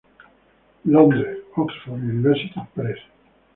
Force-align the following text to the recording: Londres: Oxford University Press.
Londres: 0.85 1.43
Oxford 1.55 2.01
University 2.01 2.59
Press. 2.73 2.97